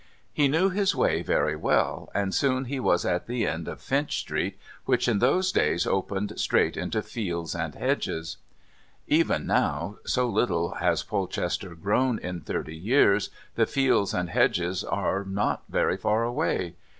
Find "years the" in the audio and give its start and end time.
12.75-13.67